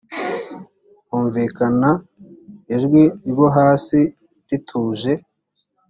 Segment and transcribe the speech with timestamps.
[1.09, 1.89] humvikana
[2.75, 3.99] ijwi ryo hasi
[4.49, 5.11] rituje